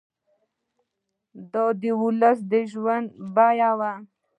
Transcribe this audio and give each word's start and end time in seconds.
دا 1.51 1.65
د 1.81 1.83
ولس 2.01 2.39
د 2.51 2.53
ژوند 2.71 3.05
په 3.15 3.23
بیه 3.57 3.71
وو. 3.79 3.93